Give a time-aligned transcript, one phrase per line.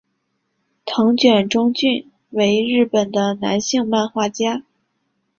[0.83, 4.63] 藤卷忠俊为日本的男性漫画家。